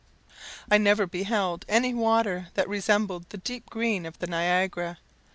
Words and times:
I 0.71 0.79
never 0.79 1.05
beheld 1.05 1.63
any 1.69 1.93
water 1.93 2.47
that 2.55 2.67
resembled 2.67 3.29
the 3.29 3.37
deep 3.37 3.69
green 3.69 4.03
of 4.07 4.17
the 4.17 4.25
Niagara. 4.25 4.97